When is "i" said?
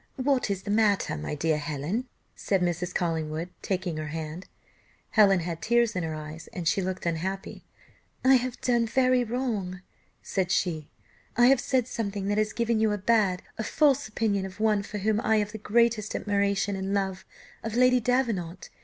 8.25-8.33, 11.37-11.45, 15.21-15.37